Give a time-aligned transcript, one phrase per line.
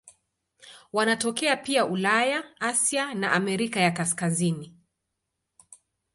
[0.93, 4.75] Wanatokea pia Ulaya, Asia na Amerika ya Kaskazini.